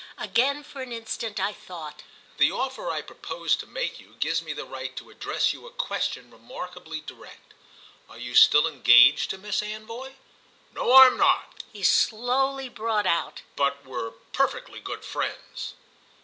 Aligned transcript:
Again 0.17 0.63
for 0.63 0.81
an 0.81 0.91
instant 0.91 1.39
I 1.39 1.53
thought. 1.53 2.01
"The 2.37 2.51
offer 2.51 2.89
I 2.89 3.03
propose 3.03 3.55
to 3.57 3.67
make 3.67 3.99
you 3.99 4.15
gives 4.19 4.41
me 4.41 4.51
the 4.51 4.65
right 4.65 4.95
to 4.95 5.11
address 5.11 5.53
you 5.53 5.67
a 5.67 5.71
question 5.71 6.31
remarkably 6.31 7.01
direct. 7.01 7.53
Are 8.09 8.17
you 8.17 8.33
still 8.33 8.65
engaged 8.67 9.29
to 9.29 9.37
Miss 9.37 9.61
Anvoy?" 9.61 10.13
"No, 10.73 10.95
I'm 11.03 11.17
not," 11.17 11.53
he 11.71 11.83
slowly 11.83 12.67
brought 12.67 13.05
out. 13.05 13.43
"But 13.55 13.85
we're 13.85 14.09
perfectly 14.09 14.79
good 14.79 15.05
friends." 15.05 15.75